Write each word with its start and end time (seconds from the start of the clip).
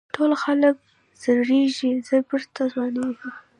ټول 0.15 0.31
خلک 0.43 0.75
زړېږي 1.23 1.91
زه 2.07 2.15
بېرته 2.29 2.61
ځوانېږم. 2.71 3.33